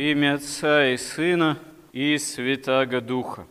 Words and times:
имя 0.00 0.36
Отца 0.36 0.88
и 0.88 0.96
Сына 0.96 1.58
и 1.92 2.16
Святаго 2.16 3.02
Духа. 3.02 3.46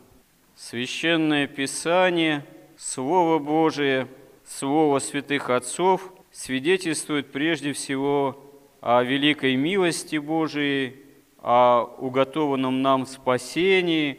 Священное 0.56 1.46
Писание, 1.46 2.44
Слово 2.76 3.38
Божие, 3.38 4.08
Слово 4.44 4.98
святых 4.98 5.48
отцов 5.48 6.12
свидетельствует 6.32 7.30
прежде 7.30 7.72
всего 7.72 8.36
о 8.80 9.04
великой 9.04 9.54
милости 9.54 10.16
Божией, 10.16 10.96
о 11.38 11.84
уготованном 11.98 12.82
нам 12.82 13.06
спасении, 13.06 14.18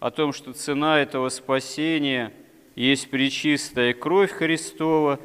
о 0.00 0.10
том, 0.10 0.32
что 0.32 0.52
цена 0.52 1.00
этого 1.00 1.28
спасения 1.28 2.32
есть 2.74 3.10
причистая 3.10 3.94
кровь 3.94 4.32
Христова, 4.32 5.20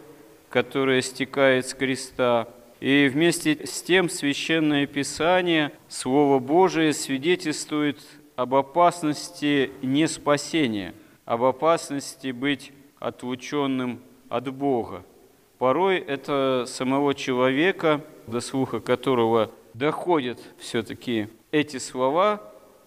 которая 0.49 1.01
стекает 1.01 1.65
с 1.65 1.73
креста– 1.73 2.47
и 2.85 3.07
вместе 3.07 3.65
с 3.65 3.81
тем 3.81 4.09
Священное 4.09 4.85
Писание, 4.85 5.71
Слово 5.87 6.37
Божие 6.37 6.93
свидетельствует 6.93 7.97
об 8.35 8.53
опасности 8.53 9.71
не 9.81 10.07
спасения, 10.07 10.93
об 11.25 11.41
опасности 11.41 12.29
быть 12.29 12.71
отлученным 12.99 14.01
от 14.29 14.53
Бога. 14.53 15.03
Порой 15.57 15.97
это 15.97 16.65
самого 16.67 17.15
человека, 17.15 18.05
до 18.27 18.39
слуха 18.39 18.79
которого 18.79 19.49
доходят 19.73 20.39
все-таки 20.59 21.29
эти 21.49 21.77
слова, 21.77 22.39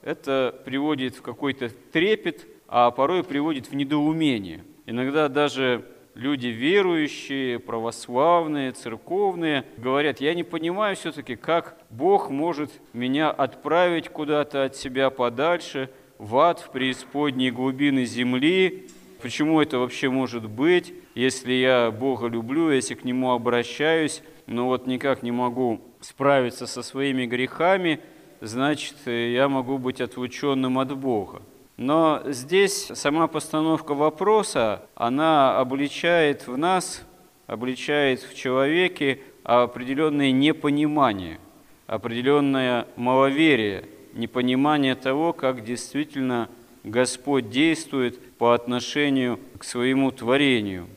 это 0.02 0.54
приводит 0.65 1.16
в 1.16 1.23
какой-то 1.23 1.70
трепет, 1.70 2.46
а 2.68 2.92
порой 2.92 3.24
приводит 3.24 3.68
в 3.68 3.74
недоумение. 3.74 4.62
Иногда 4.87 5.28
даже 5.28 5.84
люди 6.18 6.48
верующие, 6.48 7.60
православные, 7.60 8.72
церковные, 8.72 9.64
говорят, 9.76 10.20
я 10.20 10.34
не 10.34 10.42
понимаю 10.42 10.96
все-таки, 10.96 11.36
как 11.36 11.78
Бог 11.90 12.28
может 12.28 12.72
меня 12.92 13.30
отправить 13.30 14.09
куда-то 14.09 14.64
от 14.64 14.76
себя 14.76 15.10
подальше, 15.10 15.90
в 16.18 16.36
ад, 16.38 16.59
в 16.59 16.70
преисподние 16.70 17.52
глубины 17.52 18.04
земли, 18.04 18.88
почему 19.23 19.60
это 19.60 19.78
вообще 19.78 20.10
может 20.10 20.48
быть, 20.48 20.93
если 21.15 21.52
я 21.52 21.93
Бога 21.93 22.26
люблю, 22.26 22.73
если 22.73 22.95
к 22.95 23.04
Нему 23.04 23.30
обращаюсь, 23.30 24.23
но 24.46 24.66
вот 24.66 24.88
никак 24.88 25.23
не 25.23 25.30
могу 25.30 25.80
справиться 26.00 26.66
со 26.66 26.82
своими 26.82 27.26
грехами, 27.26 28.00
значит, 28.40 28.96
я 29.06 29.48
могу 29.48 29.78
быть 29.78 30.00
отлученным 30.00 30.80
от 30.80 30.96
Бога. 30.96 31.43
Но 31.79 32.23
здесь 32.26 32.90
сама 32.95 33.29
постановка 33.29 33.95
вопроса, 33.95 34.82
она 34.96 35.59
обличает 35.60 36.48
в 36.48 36.59
нас, 36.59 37.02
обличает 37.46 38.21
в 38.21 38.34
человеке 38.34 39.21
определенное 39.45 40.32
непонимание, 40.32 41.38
определенное 41.87 42.88
маловерие, 42.96 43.84
непонимание 44.12 44.96
того, 44.96 45.32
как 45.32 45.65
действительно 45.65 46.49
Господь 46.82 47.49
действует 47.49 48.37
по 48.38 48.54
отношению 48.54 49.38
к 49.56 49.62
своему 49.62 50.10
творению. 50.10 50.88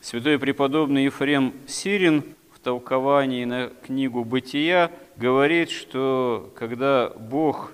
Святой 0.00 0.38
преподобный 0.38 1.04
Ефрем 1.04 1.52
Сирин 1.66 2.24
в 2.54 2.58
толковании 2.58 3.44
на 3.44 3.68
книгу 3.68 4.24
«Бытия» 4.24 4.90
говорит, 5.16 5.70
что 5.70 6.50
когда 6.56 7.12
Бог 7.18 7.72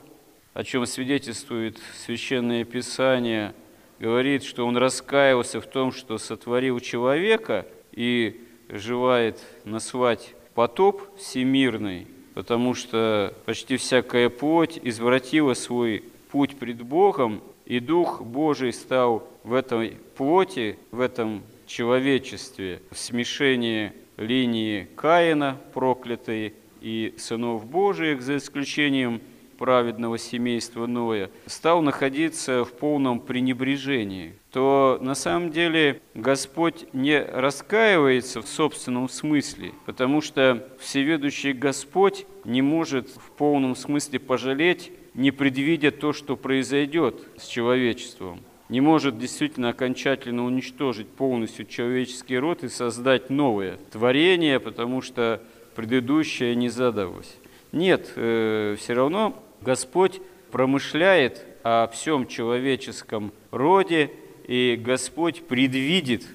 о 0.59 0.65
чем 0.65 0.87
свидетельствует 0.87 1.79
Священное 2.05 2.65
Писание, 2.65 3.55
говорит, 4.01 4.43
что 4.43 4.67
он 4.67 4.77
раскаялся 4.77 5.61
в 5.61 5.67
том, 5.69 5.93
что 5.93 6.19
сотворил 6.19 6.81
человека 6.81 7.65
и 7.93 8.41
желает 8.69 9.39
назвать 9.65 10.35
потоп 10.57 11.17
всемирный, 11.17 12.09
потому 12.35 12.75
что 12.75 13.33
почти 13.45 13.77
всякая 13.77 14.31
плоть 14.31 14.81
извратила 14.83 15.55
свой 15.55 16.03
путь 16.33 16.59
пред 16.59 16.83
Богом, 16.83 17.41
и 17.65 17.79
Дух 17.79 18.23
Божий 18.23 18.73
стал 18.73 19.29
в 19.45 19.55
этой 19.55 19.97
плоти, 20.17 20.77
в 20.91 20.99
этом 20.99 21.45
человечестве, 21.69 22.83
в 22.91 22.99
смешении 22.99 23.93
линии 24.17 24.89
Каина, 24.97 25.57
проклятой, 25.73 26.53
и 26.81 27.15
сынов 27.17 27.65
Божиих, 27.65 28.23
за 28.23 28.39
исключением 28.39 29.21
праведного 29.59 30.17
семейства 30.17 30.87
Ноя, 30.87 31.31
стал 31.47 31.83
находиться 31.83 32.65
в 32.65 32.73
полном 32.73 33.21
пренебрежении, 33.21 34.35
то 34.53 34.99
на 35.03 35.15
самом 35.15 35.51
деле 35.51 36.01
Господь 36.15 36.87
не 36.93 37.21
раскаивается 37.21 38.41
в 38.41 38.49
собственном 38.49 39.09
смысле, 39.09 39.73
потому 39.85 40.21
что 40.21 40.67
всеведущий 40.81 41.53
Господь 41.53 42.27
не 42.45 42.63
может 42.63 43.09
в 43.11 43.31
полном 43.33 43.77
смысле 43.77 44.19
пожалеть, 44.21 44.93
не 45.15 45.33
предвидя 45.33 45.91
то, 45.91 46.13
что 46.13 46.37
произойдет 46.37 47.21
с 47.37 47.47
человечеством 47.47 48.41
не 48.69 48.81
может 48.81 49.19
действительно 49.19 49.71
окончательно 49.71 50.45
уничтожить 50.45 51.09
полностью 51.09 51.65
человеческий 51.65 52.39
род 52.39 52.65
и 52.65 52.69
создать 52.69 53.31
новое 53.31 53.79
творение, 53.91 54.61
потому 54.61 55.01
что 55.01 55.43
предыдущее 55.75 56.55
не 56.55 56.69
задалось. 56.69 57.37
Нет, 57.73 58.13
э, 58.17 58.77
все 58.79 58.93
равно 58.95 59.43
Господь 59.61 60.21
промышляет 60.51 61.45
о 61.63 61.89
всем 61.89 62.27
человеческом 62.27 63.33
роде, 63.51 64.11
и 64.47 64.81
Господь 64.83 65.43
предвидит 65.43 66.27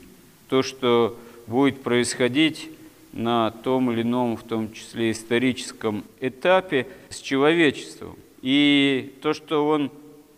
то, 0.49 0.61
что 0.61 1.17
будет 1.47 1.81
происходить 1.81 2.69
на 3.11 3.51
том 3.51 3.91
или 3.91 4.01
ином, 4.01 4.37
в 4.37 4.43
том 4.43 4.73
числе 4.73 5.11
историческом 5.11 6.03
этапе 6.19 6.87
с 7.09 7.19
человечеством. 7.19 8.17
И 8.41 9.13
то, 9.21 9.33
что 9.33 9.67
Он, 9.67 9.91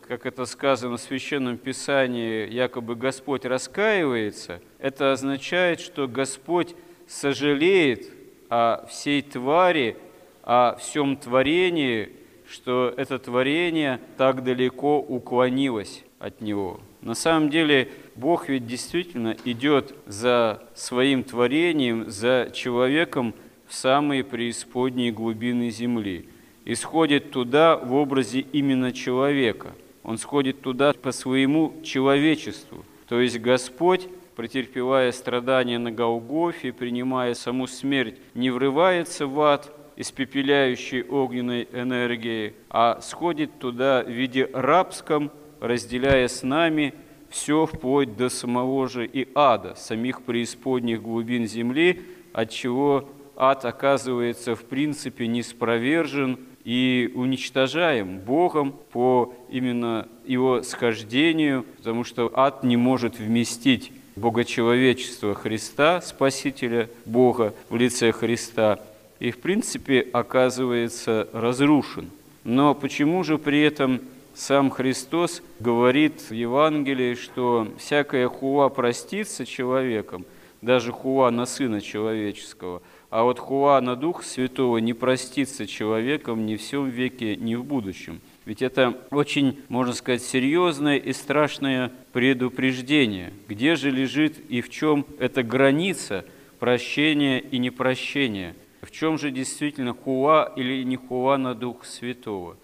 как 0.07 0.25
это 0.25 0.46
сказано 0.46 0.97
в 0.97 1.02
Священном 1.02 1.57
Писании, 1.57 2.47
якобы 2.50 2.96
Господь 2.96 3.46
раскаивается, 3.46 4.62
это 4.79 5.12
означает, 5.12 5.79
что 5.79 6.07
Господь 6.07 6.75
сожалеет 7.07 8.09
о 8.50 8.85
всей 8.88 9.22
твари, 9.22 9.97
о 10.44 10.75
всем 10.75 11.17
творении, 11.17 12.09
что 12.50 12.94
это 12.95 13.19
творение 13.19 14.00
так 14.17 14.44
далеко 14.44 15.00
уклонилось 15.00 16.03
от 16.19 16.41
него. 16.41 16.79
На 17.01 17.13
самом 17.13 17.50
деле 17.50 17.91
Бог 18.16 18.50
ведь 18.50 18.66
действительно 18.66 19.35
идет 19.45 19.94
за 20.07 20.63
своим 20.73 21.23
творением, 21.23 22.09
за 22.09 22.50
человеком 22.53 23.35
в 23.67 23.73
самые 23.73 24.23
преисподние 24.23 25.11
глубины 25.11 25.69
земли. 25.69 26.28
И 26.66 26.73
сходит 26.73 27.31
туда 27.31 27.78
в 27.78 27.94
образе 27.94 28.39
именно 28.39 28.91
человека. 28.91 29.73
Он 30.03 30.17
сходит 30.17 30.61
туда 30.61 30.94
по 30.94 31.11
своему 31.11 31.75
человечеству. 31.84 32.84
То 33.07 33.19
есть 33.19 33.39
Господь, 33.39 34.07
претерпевая 34.35 35.11
страдания 35.11 35.78
на 35.78 35.91
Голгофе, 35.91 36.73
принимая 36.73 37.35
саму 37.35 37.67
смерть, 37.67 38.16
не 38.34 38.50
врывается 38.50 39.28
в 39.28 39.39
ад, 39.41 39.72
испепеляющей 39.95 41.03
огненной 41.03 41.67
энергии, 41.72 42.53
а 42.69 43.00
сходит 43.01 43.59
туда 43.59 44.03
в 44.03 44.09
виде 44.09 44.50
рабском, 44.53 45.31
разделяя 45.59 46.28
с 46.28 46.44
нами 46.44 46.94
все 47.29 47.66
вплоть 47.66 48.16
до 48.16 48.29
самого 48.29 48.88
же 48.88 49.05
и 49.05 49.28
ада, 49.35 49.75
самих 49.75 50.22
преисподних 50.23 51.01
глубин 51.01 51.47
земли, 51.47 52.01
от 52.34 52.50
чего 52.50 53.09
ад 53.35 53.66
оказывается 53.66 54.55
в 54.55 54.63
принципе 54.66 55.28
неспровержен 55.28 56.39
и 56.63 57.11
уничтожаем 57.13 58.19
Богом 58.19 58.73
по 58.91 59.34
именно 59.50 60.07
его 60.25 60.61
схождению, 60.63 61.63
потому 61.78 62.03
что 62.03 62.31
ад 62.34 62.63
не 62.63 62.78
может 62.78 63.19
вместить 63.19 63.91
богочеловечество 64.16 65.35
Христа, 65.35 66.01
Спасителя 66.01 66.89
Бога 67.05 67.53
в 67.69 67.75
лице 67.75 68.11
Христа– 68.11 68.79
и, 69.20 69.31
в 69.31 69.40
принципе, 69.40 70.08
оказывается 70.14 71.28
разрушен. 71.34 72.09
Но 72.44 72.76
почему 72.76 73.24
же 73.24 73.38
при 73.38 73.62
этом 73.62 74.02
сам 74.34 74.70
Христос 74.70 75.41
говорит 75.59 76.22
в 76.29 76.34
Евангелии, 76.34 77.16
что 77.16 77.70
всякая 77.78 78.28
хула 78.28 78.70
простится 78.70 79.46
человеком, 79.46 80.26
даже 80.62 80.91
хула 80.91 81.29
на 81.29 81.46
Сына 81.46 81.79
Человеческого, 81.79 82.82
а 83.09 83.23
вот 83.23 83.40
хула 83.40 83.79
на 83.82 83.96
Духа 83.96 84.23
Святого 84.23 84.78
не 84.79 84.94
простится 84.94 85.66
человеком 85.66 86.46
ни 86.46 86.58
в 86.58 86.61
всем 86.61 86.90
веке, 86.90 87.35
ни 87.38 87.56
в 87.56 87.64
будущем. 87.64 88.20
Ведь 88.46 88.61
это 88.61 88.96
очень, 89.09 89.59
можно 89.70 89.94
сказать, 89.94 90.22
серьезное 90.22 90.97
и 90.97 91.14
страшное 91.14 91.91
предупреждение. 92.11 93.32
Где 93.47 93.76
же 93.76 93.90
лежит 93.90 94.38
и 94.50 94.61
в 94.61 94.70
чем 94.70 95.06
эта 95.18 95.41
граница 95.44 96.26
прощения 96.59 97.40
и 97.40 97.58
непрощения– 97.58 98.53
чем 98.96 99.18
же 99.18 99.30
действительно 99.30 99.94
хуа 99.94 100.53
или 100.56 100.84
не 100.84 100.96
хуа 100.96 101.38
на 101.38 101.53
Дух 101.53 101.86
Святого? 101.86 102.56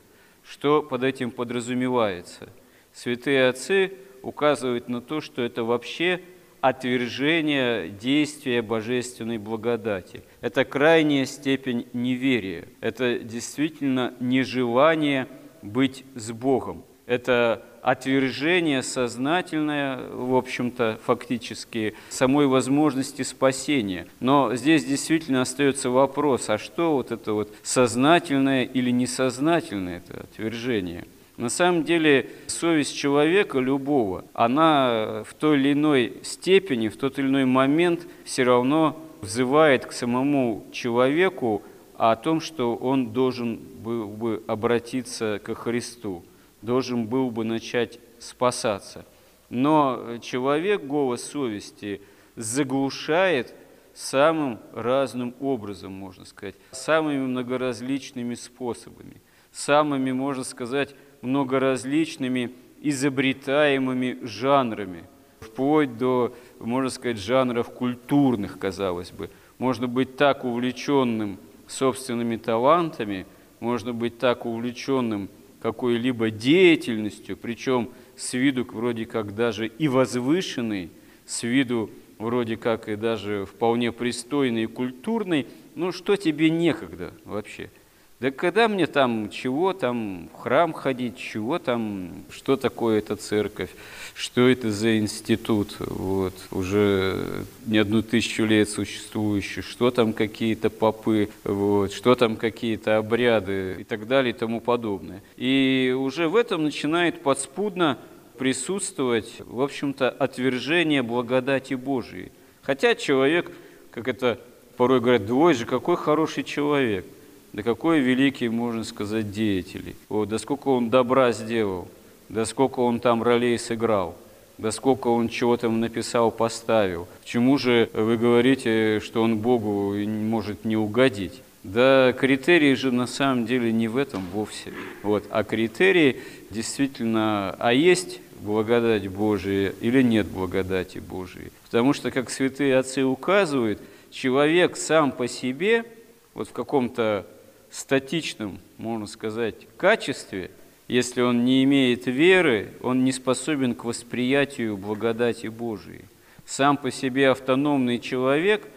Что 0.44 0.82
под 0.82 1.04
этим 1.04 1.30
подразумевается? 1.30 2.50
Святые 2.94 3.50
отцы 3.50 3.94
указывают 4.22 4.88
на 4.88 5.02
то, 5.02 5.20
что 5.20 5.42
это 5.42 5.66
вообще 5.66 6.22
отвержение 6.62 7.90
действия 7.90 8.62
божественной 8.62 9.40
благодати. 9.40 10.24
Это 10.40 10.64
крайняя 10.64 11.26
степень 11.26 11.88
неверия. 11.92 12.68
Это 12.80 13.20
действительно 13.20 14.14
нежелание 14.22 15.28
быть 15.62 16.06
с 16.16 16.32
Богом. 16.32 16.86
Это 17.12 17.62
отвержение 17.82 18.82
сознательное, 18.82 20.00
в 20.14 20.34
общем-то, 20.34 20.98
фактически, 21.04 21.94
самой 22.08 22.48
возможности 22.48 23.24
спасения. 23.24 24.08
Но 24.22 24.56
здесь 24.56 24.86
действительно 24.86 25.42
остается 25.42 25.90
вопрос, 25.90 26.50
а 26.50 26.58
что 26.58 26.94
вот 26.94 27.12
это 27.12 27.34
вот 27.34 27.54
сознательное 27.64 28.64
или 28.64 28.92
несознательное 28.92 29.98
это 29.98 30.22
отвержение? 30.22 31.04
На 31.36 31.50
самом 31.50 31.84
деле 31.84 32.30
совесть 32.48 32.96
человека 32.96 33.60
любого, 33.60 34.24
она 34.34 35.26
в 35.28 35.34
той 35.34 35.60
или 35.60 35.74
иной 35.74 36.14
степени, 36.24 36.88
в 36.88 36.96
тот 36.96 37.20
или 37.20 37.28
иной 37.28 37.44
момент 37.44 38.08
все 38.24 38.44
равно 38.44 38.98
взывает 39.20 39.86
к 39.86 39.92
самому 39.92 40.64
человеку 40.72 41.62
о 41.98 42.16
том, 42.16 42.40
что 42.40 42.74
он 42.78 43.12
должен 43.12 43.60
был 43.84 44.08
бы 44.08 44.42
обратиться 44.48 45.42
к 45.44 45.54
Христу 45.56 46.24
должен 46.62 47.08
был 47.08 47.32
бы 47.32 47.44
начать 47.44 48.00
спасаться. 48.20 49.06
Но 49.50 50.18
человек 50.22 50.84
голос 50.84 51.24
совести 51.24 52.02
заглушает 52.36 53.54
самым 53.94 54.60
разным 54.74 55.36
образом, 55.40 55.92
можно 55.92 56.26
сказать, 56.26 56.56
самыми 56.72 57.20
многоразличными 57.20 58.36
способами, 58.36 59.22
самыми, 59.52 60.12
можно 60.12 60.44
сказать, 60.44 60.96
многоразличными 61.22 62.54
изобретаемыми 62.82 64.20
жанрами, 64.24 65.04
вплоть 65.40 65.98
до, 65.98 66.34
можно 66.60 66.90
сказать, 66.90 67.18
жанров 67.18 67.72
культурных, 67.72 68.58
казалось 68.58 69.12
бы. 69.12 69.30
Можно 69.58 69.88
быть 69.88 70.16
так 70.16 70.46
увлеченным 70.46 71.38
собственными 71.68 72.38
талантами, 72.38 73.28
можно 73.60 73.94
быть 73.94 74.18
так 74.18 74.46
увлеченным 74.46 75.30
какой-либо 75.62 76.32
деятельностью, 76.32 77.38
причем 77.38 77.90
с 78.16 78.34
виду 78.34 78.66
вроде 78.72 79.06
как 79.06 79.36
даже 79.36 79.68
и 79.68 79.88
возвышенный, 79.88 80.90
с 81.26 81.44
виду 81.44 81.90
вроде 82.18 82.58
как 82.58 82.90
и 82.90 82.96
даже 82.96 83.46
вполне 83.46 83.92
пристойный 83.92 84.64
и 84.64 84.68
культурный, 84.68 85.48
ну 85.76 85.92
что 85.92 86.16
тебе 86.16 86.50
некогда 86.50 87.14
вообще– 87.26 87.70
да 88.22 88.30
когда 88.30 88.68
мне 88.68 88.86
там, 88.86 89.32
чего 89.32 89.74
там, 89.74 90.30
в 90.32 90.42
храм 90.42 90.74
ходить, 90.74 91.18
чего 91.18 91.58
там, 91.58 92.12
что 92.30 92.56
такое 92.56 93.00
эта 93.00 93.16
церковь, 93.16 93.72
что 94.14 94.48
это 94.48 94.70
за 94.70 95.00
институт, 95.00 95.78
вот, 95.80 96.36
уже 96.52 97.46
не 97.66 97.80
одну 97.80 98.04
тысячу 98.04 98.44
лет 98.44 98.70
существующий, 98.70 99.62
что 99.62 99.90
там 99.90 100.14
какие-то 100.14 100.70
попы, 100.70 101.30
вот, 101.44 101.94
что 101.94 102.14
там 102.14 102.36
какие-то 102.36 102.98
обряды 102.98 103.78
и 103.80 103.84
так 103.84 104.08
далее 104.08 104.36
и 104.36 104.38
тому 104.38 104.62
подобное. 104.62 105.24
И 105.36 105.92
уже 105.98 106.30
в 106.30 106.36
этом 106.36 106.64
начинает 106.64 107.24
подспудно 107.24 107.98
присутствовать, 108.38 109.34
в 109.40 109.62
общем-то, 109.62 110.12
отвержение 110.12 111.02
благодати 111.02 111.74
Божией. 111.74 112.32
Хотя 112.62 112.94
человек, 112.94 113.52
как 113.90 114.08
это 114.08 114.40
порой 114.78 115.00
говорят, 115.00 115.26
двое 115.26 115.56
же, 115.56 115.66
какой 115.66 115.98
хороший 115.98 116.44
человек– 116.44 117.04
да 117.54 117.64
какой 117.64 118.00
великий, 118.00 118.50
можно 118.50 118.84
сказать, 118.84 119.32
деятель. 119.32 119.96
О, 120.10 120.26
да 120.26 120.38
сколько 120.38 120.70
он 120.70 120.90
добра 120.90 121.32
сделал, 121.32 121.88
да 122.30 122.46
сколько 122.46 122.80
он 122.80 123.00
там 123.00 123.22
ролей 123.24 123.58
сыграл, 123.60 124.16
да 124.58 124.72
сколько 124.72 125.08
он 125.08 125.28
чего 125.28 125.58
там 125.58 125.80
написал, 125.80 126.32
поставил. 126.32 127.08
Чему 127.24 127.58
же 127.58 127.90
вы 127.94 128.18
говорите, 128.18 129.00
что 129.04 129.22
он 129.22 129.38
Богу 129.38 129.96
может 129.96 130.66
не 130.66 130.78
угодить? 130.78 131.42
Да 131.64 132.14
критерии 132.14 132.74
же 132.74 132.92
на 132.92 133.06
самом 133.06 133.46
деле 133.46 133.72
не 133.72 133.88
в 133.88 133.98
этом 133.98 134.26
вовсе. 134.34 134.72
Вот. 135.04 135.26
А 135.30 135.44
критерии 135.44 136.18
действительно, 136.50 137.56
а 137.60 137.74
есть 137.74 138.20
благодать 138.42 139.08
Божия 139.08 139.74
или 139.82 140.02
нет 140.02 140.28
благодати 140.28 140.98
Божией. 140.98 141.52
Потому 141.66 141.94
что, 141.94 142.10
как 142.10 142.30
святые 142.30 142.78
отцы 142.78 143.04
указывают, 143.04 143.80
человек 144.10 144.76
сам 144.76 145.12
по 145.12 145.28
себе, 145.28 145.86
вот 146.34 146.48
в 146.48 146.52
каком-то 146.52 147.28
статичном, 147.72 148.60
можно 148.78 149.08
сказать, 149.08 149.68
качестве, 149.78 150.52
если 150.88 151.22
он 151.22 151.46
не 151.46 151.64
имеет 151.64 152.06
веры, 152.06 152.74
он 152.82 153.04
не 153.04 153.12
способен 153.12 153.74
к 153.74 153.86
восприятию 153.86 154.78
благодати 154.78 155.48
Божией. 155.48 156.06
Сам 156.46 156.78
по 156.78 156.92
себе 156.92 157.30
автономный 157.30 158.00
человек 158.00 158.68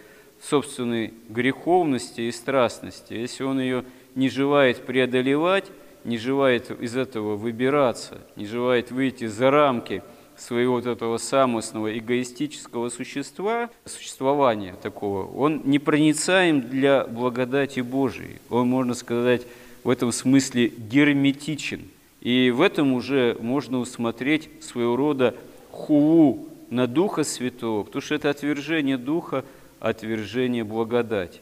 собственной 0.40 1.12
греховности 1.28 2.22
и 2.22 2.32
страстности, 2.32 3.14
если 3.14 3.44
он 3.44 3.60
ее 3.60 3.84
не 4.14 4.28
желает 4.28 4.86
преодолевать, 4.86 5.66
не 6.04 6.18
желает 6.18 6.70
из 6.70 6.96
этого 6.96 7.36
выбираться, 7.36 8.20
не 8.36 8.46
желает 8.46 8.90
выйти 8.90 9.26
за 9.26 9.50
рамки– 9.50 10.02
своего 10.36 10.74
вот 10.74 10.86
этого 10.86 11.18
самостного 11.18 11.96
эгоистического 11.96 12.88
существа, 12.88 13.70
существования 13.84 14.74
такого, 14.82 15.26
он 15.26 15.62
непроницаем 15.64 16.60
для 16.60 17.04
благодати 17.04 17.80
Божией. 17.80 18.38
Он, 18.50 18.68
можно 18.68 18.94
сказать, 18.94 19.42
в 19.84 19.90
этом 19.90 20.12
смысле 20.12 20.68
герметичен. 20.68 21.82
И 22.20 22.50
в 22.50 22.62
этом 22.62 22.94
уже 22.94 23.36
можно 23.40 23.78
усмотреть 23.78 24.48
своего 24.60 24.96
рода 24.96 25.34
хулу 25.70 26.48
на 26.70 26.86
Духа 26.86 27.22
Святого, 27.22 27.84
потому 27.84 28.02
что 28.02 28.14
это 28.14 28.30
отвержение 28.30 28.96
Духа, 28.96 29.44
отвержение 29.80 30.64
благодати. 30.64 31.40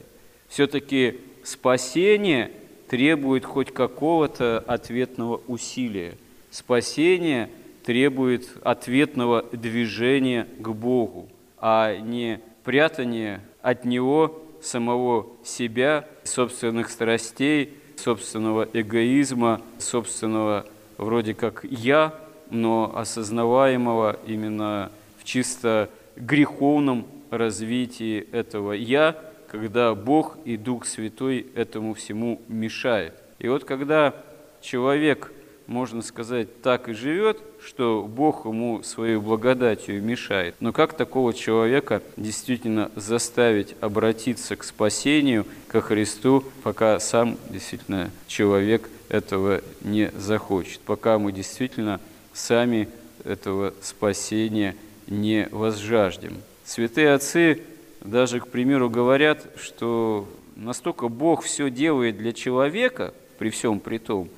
Все-таки 0.48 1.20
спасение 1.44 2.50
требует 2.88 3.44
хоть 3.44 3.72
какого-то 3.72 4.62
ответного 4.66 5.40
усилия. 5.46 6.14
Спасение– 6.50 7.48
требует 7.84 8.48
ответного 8.62 9.44
движения 9.52 10.46
к 10.58 10.68
Богу, 10.68 11.28
а 11.58 11.96
не 11.96 12.40
прятания 12.64 13.40
от 13.60 13.84
Него 13.84 14.42
самого 14.62 15.26
себя, 15.44 16.06
собственных 16.24 16.90
страстей, 16.90 17.74
собственного 17.96 18.68
эгоизма, 18.72 19.60
собственного 19.78 20.66
вроде 20.98 21.34
как 21.34 21.64
«я», 21.64 22.14
но 22.50 22.92
осознаваемого 22.94 24.18
именно 24.26 24.90
в 25.18 25.24
чисто 25.24 25.88
греховном 26.16 27.06
развитии 27.30 28.26
этого 28.32 28.72
«я», 28.72 29.16
когда 29.50 29.94
Бог 29.94 30.38
и 30.44 30.56
Дух 30.56 30.86
Святой 30.86 31.46
этому 31.54 31.94
всему 31.94 32.40
мешают. 32.48 33.14
И 33.38 33.48
вот 33.48 33.64
когда 33.64 34.14
человек– 34.60 35.32
можно 35.66 36.02
сказать, 36.02 36.62
так 36.62 36.88
и 36.88 36.92
живет, 36.92 37.38
что 37.64 38.02
Бог 38.08 38.44
ему 38.44 38.82
своей 38.82 39.16
благодатью 39.16 40.02
мешает. 40.02 40.54
Но 40.60 40.72
как 40.72 40.96
такого 40.96 41.32
человека 41.32 42.02
действительно 42.16 42.90
заставить 42.96 43.74
обратиться 43.80 44.56
к 44.56 44.64
спасению, 44.64 45.46
ко 45.68 45.80
Христу, 45.80 46.44
пока 46.62 46.98
сам 47.00 47.38
действительно 47.50 48.10
человек 48.26 48.88
этого 49.08 49.62
не 49.82 50.10
захочет, 50.16 50.80
пока 50.80 51.18
мы 51.18 51.32
действительно 51.32 52.00
сами 52.32 52.88
этого 53.24 53.74
спасения 53.80 54.76
не 55.06 55.48
возжаждем. 55.50 56.38
Святые 56.64 57.14
отцы 57.14 57.62
даже, 58.00 58.40
к 58.40 58.48
примеру, 58.48 58.90
говорят, 58.90 59.46
что 59.56 60.28
настолько 60.56 61.08
Бог 61.08 61.42
все 61.42 61.70
делает 61.70 62.18
для 62.18 62.32
человека, 62.32 63.14
при 63.38 63.50
всем 63.50 63.80
при 63.80 63.98
том, 63.98 64.28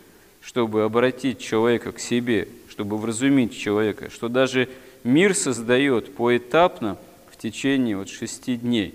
чтобы 0.45 0.85
обратить 0.85 1.39
человека 1.39 1.93
к 1.93 1.99
себе, 1.99 2.49
чтобы 2.69 2.99
вразумить 2.99 3.57
человека, 3.57 4.11
что 4.11 4.29
даже 4.29 4.69
мир 5.03 5.35
создает 5.35 6.15
поэтапно 6.15 6.99
в 7.31 7.37
течение 7.37 7.97
вот 7.97 8.09
шести 8.09 8.57
дней. 8.57 8.95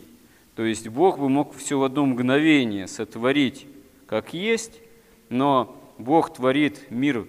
То 0.55 0.63
есть 0.63 0.87
Бог 0.89 1.17
бы 1.17 1.27
мог 1.27 1.55
все 1.55 1.79
в 1.79 1.83
одно 1.83 2.05
мгновение 2.05 2.87
сотворить, 2.87 3.65
как 4.05 4.33
есть, 4.33 4.73
но 5.29 5.75
Бог 5.97 6.33
творит 6.33 6.91
мир 6.91 7.25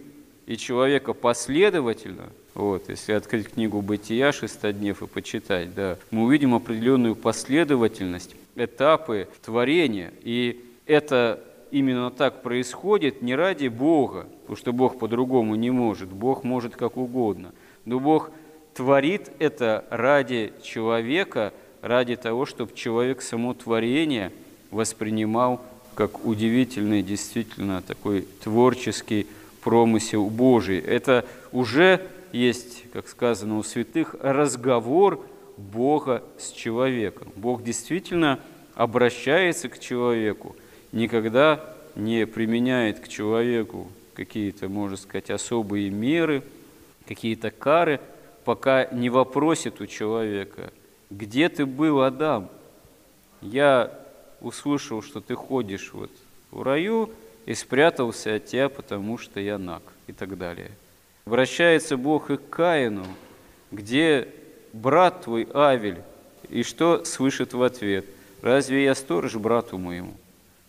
и 0.47 0.57
человека 0.57 1.13
последовательно, 1.15 2.29
вот, 2.55 2.89
если 2.89 3.13
открыть 3.13 3.49
книгу 3.49 3.81
«Бытия» 3.81 4.33
шестоднев 4.33 5.03
и 5.03 5.07
почитать, 5.07 5.75
да, 5.75 5.97
мы 6.11 6.25
увидим 6.25 6.55
определенную 6.55 7.15
последовательность, 7.15 8.35
этапы 8.57 9.29
творения. 9.43 10.13
И 10.23 10.63
это 10.87 11.43
именно 11.71 12.11
так 12.11 12.43
происходит 12.43 13.23
не 13.23 13.35
ради 13.35 13.69
Бога, 13.69 14.27
потому 14.43 14.57
что 14.57 14.73
Бог 14.73 14.99
по-другому 14.99 15.55
не 15.55 15.71
может, 15.71 16.09
Бог 16.09 16.45
может 16.45 16.77
как 16.77 16.97
угодно. 16.97 17.53
Но 17.85 18.01
Бог 18.01 18.31
творит 18.75 19.31
это 19.39 19.85
ради 19.91 20.53
человека, 20.63 21.53
ради 21.83 22.17
того, 22.17 22.47
чтобы 22.47 22.75
человек 22.75 23.23
само 23.23 23.55
творение 23.55 24.33
воспринимал 24.71 25.61
как 25.95 26.25
удивительный, 26.25 27.03
действительно 27.03 27.83
такой 27.83 28.27
творческий 28.43 29.27
промысел 29.63 30.31
Божий. 30.31 30.79
Это 30.79 31.27
уже 31.53 32.07
есть, 32.33 32.85
как 32.93 33.09
сказано 33.09 33.59
у 33.59 33.63
святых, 33.63 34.15
разговор 34.21 35.25
Бога 35.57 36.23
с 36.39 36.51
человеком. 36.53 37.29
Бог 37.37 37.63
действительно 37.63 38.39
обращается 38.75 39.69
к 39.69 39.79
человеку, 39.79 40.57
никогда 40.93 41.65
не 41.95 42.27
применяет 42.27 43.01
к 43.01 43.09
человеку 43.09 43.91
какие-то, 44.15 44.69
можно 44.69 44.97
сказать, 44.97 45.31
особые 45.31 45.91
меры, 45.91 46.43
какие-то 47.07 47.51
кары, 47.51 48.01
пока 48.45 48.87
не 48.87 49.11
вопросит 49.11 49.81
у 49.81 49.87
человека, 49.87 50.73
где 51.11 51.49
ты 51.49 51.67
был, 51.67 52.03
Адам? 52.03 52.49
Я 53.41 53.99
услышал, 54.41 55.03
что 55.03 55.21
ты 55.21 55.35
ходишь 55.35 55.93
вот 55.93 56.11
в 56.51 56.63
раю 56.63 57.11
и 57.47 57.55
спрятался 57.55 58.37
от 58.37 58.47
тебя, 58.47 58.69
потому 58.69 59.19
что 59.19 59.41
я 59.41 59.59
наг 59.59 59.83
и 60.07 60.13
так 60.13 60.39
далее. 60.39 60.71
Обращается 61.25 61.97
Бог 61.97 62.31
и 62.31 62.37
к 62.37 62.49
Каину, 62.49 63.07
где 63.71 64.29
брат 64.73 65.23
твой 65.23 65.49
Авель, 65.53 66.03
и 66.49 66.63
что 66.63 67.05
слышит 67.05 67.53
в 67.55 67.63
ответ? 67.63 68.05
Разве 68.43 68.85
я 68.85 68.95
сторож 68.95 69.35
брату 69.35 69.79
моему? 69.79 70.15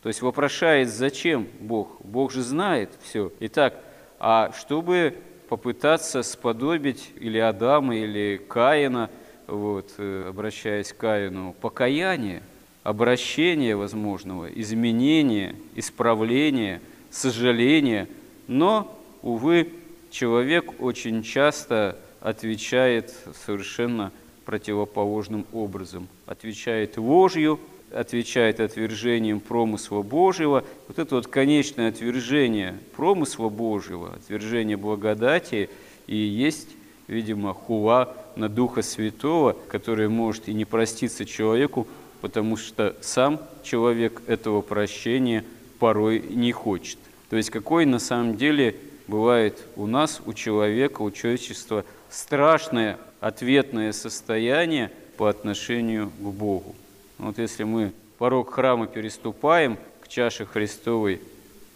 То 0.01 0.09
есть 0.09 0.21
вопрошает, 0.21 0.89
зачем 0.89 1.47
Бог? 1.59 2.01
Бог 2.03 2.31
же 2.31 2.41
знает 2.41 2.89
все. 3.03 3.31
Итак, 3.39 3.75
а 4.19 4.51
чтобы 4.57 5.15
попытаться 5.47 6.23
сподобить 6.23 7.11
или 7.19 7.37
Адама, 7.37 7.95
или 7.95 8.41
Каина, 8.47 9.09
вот, 9.47 9.93
э, 9.97 10.25
обращаясь 10.29 10.91
к 10.93 10.97
Каину, 10.97 11.55
покаяние, 11.59 12.41
обращение 12.83 13.75
возможного, 13.75 14.47
изменение, 14.47 15.55
исправление, 15.75 16.81
сожаление, 17.11 18.07
но, 18.47 18.97
увы, 19.21 19.71
человек 20.09 20.81
очень 20.81 21.21
часто 21.21 21.97
отвечает 22.21 23.13
совершенно 23.45 24.11
противоположным 24.45 25.45
образом. 25.53 26.07
Отвечает 26.25 26.97
ложью, 26.97 27.59
отвечает 27.93 28.59
отвержением 28.59 29.39
промысла 29.39 30.01
Божьего. 30.01 30.63
Вот 30.87 30.99
это 30.99 31.15
вот 31.15 31.27
конечное 31.27 31.89
отвержение 31.89 32.77
промысла 32.95 33.49
Божьего, 33.49 34.13
отвержение 34.13 34.77
благодати 34.77 35.69
и 36.07 36.15
есть, 36.15 36.69
видимо, 37.07 37.53
хула 37.53 38.15
на 38.35 38.49
Духа 38.49 38.81
Святого, 38.81 39.55
которая 39.67 40.09
может 40.09 40.47
и 40.47 40.53
не 40.53 40.65
проститься 40.65 41.25
человеку, 41.25 41.87
потому 42.21 42.57
что 42.57 42.95
сам 43.01 43.39
человек 43.63 44.21
этого 44.27 44.61
прощения 44.61 45.43
порой 45.79 46.23
не 46.29 46.51
хочет. 46.51 46.97
То 47.29 47.37
есть 47.37 47.49
какой 47.49 47.85
на 47.85 47.99
самом 47.99 48.37
деле 48.37 48.75
бывает 49.07 49.63
у 49.75 49.87
нас, 49.87 50.21
у 50.25 50.33
человека, 50.33 51.01
у 51.01 51.11
человечества 51.11 51.85
страшное 52.09 52.97
ответное 53.19 53.91
состояние 53.91 54.91
по 55.17 55.29
отношению 55.29 56.09
к 56.09 56.23
Богу. 56.31 56.75
Вот 57.21 57.37
если 57.37 57.63
мы 57.63 57.93
порог 58.17 58.51
храма 58.51 58.87
переступаем, 58.87 59.77
к 60.01 60.07
чаше 60.07 60.47
Христовой 60.47 61.21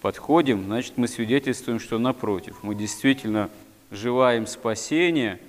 подходим, 0.02 0.66
значит, 0.66 0.94
мы 0.98 1.08
свидетельствуем, 1.08 1.80
что 1.80 2.00
напротив, 2.00 2.58
мы 2.64 2.74
действительно 2.74 3.52
желаем 3.92 4.48
спасения, 4.48 5.40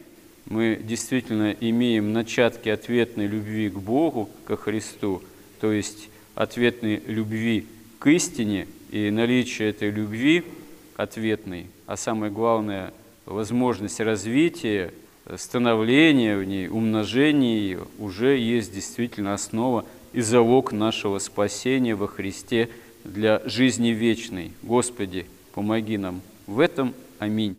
мы 0.44 0.78
действительно 0.80 1.56
имеем 1.58 2.12
начатки 2.12 2.68
ответной 2.68 3.26
любви 3.26 3.70
к 3.70 3.78
Богу, 3.78 4.28
ко 4.44 4.58
Христу, 4.58 5.22
то 5.62 5.72
есть 5.72 6.10
ответной 6.34 7.02
любви 7.06 7.66
к 7.98 8.06
истине 8.08 8.68
и 8.90 9.10
наличие 9.10 9.70
этой 9.70 9.90
любви 9.90 10.44
ответной, 10.96 11.68
а 11.86 11.96
самое 11.96 12.30
главное– 12.30 12.92
возможность 13.24 13.98
развития, 14.00 14.92
становления 15.36 16.36
в 16.36 16.44
ней, 16.44 16.68
умножения 16.68 17.58
ее 17.58 17.86
уже 17.98 18.38
есть 18.38 18.72
действительно 18.72 19.34
основа 19.34 19.84
и 20.12 20.20
залог 20.20 20.72
нашего 20.72 21.18
спасения 21.18 21.94
во 21.94 22.06
Христе 22.06 22.70
для 23.04 23.42
жизни 23.44 23.88
вечной. 23.88 24.52
Господи, 24.62 25.26
помоги 25.52 25.98
нам 25.98 26.20
в 26.46 26.60
этом. 26.60 26.94
Аминь. 27.18 27.56